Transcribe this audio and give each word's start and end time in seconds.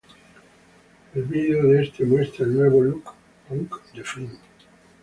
El 1.13 1.23
video 1.25 1.61
de 1.67 1.83
este, 1.83 2.03
muestra 2.05 2.43
el 2.45 2.55
nuevo 2.55 2.81
"look" 2.81 3.13
punk 3.47 3.75
de 3.93 4.03
Flint. 4.03 4.39